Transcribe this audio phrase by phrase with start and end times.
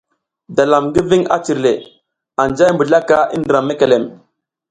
[0.57, 1.73] Dalam ngi ving a cirle,
[2.41, 4.03] anja i mbizlaka i ndram mekelem.